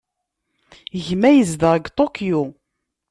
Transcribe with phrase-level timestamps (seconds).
[1.05, 2.41] Gma yezdeɣ deg Tokyo.